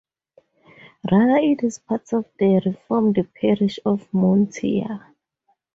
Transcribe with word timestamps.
Rather 1.11 1.37
it 1.43 1.63
is 1.63 1.77
part 1.77 2.11
of 2.11 2.25
the 2.39 2.59
Reformed 2.65 3.19
parish 3.39 3.77
of 3.85 4.11
Moutier. 4.11 5.13